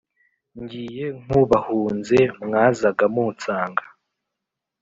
[0.61, 3.83] Ngiye nk’ubahunze Mwazaga munsanga;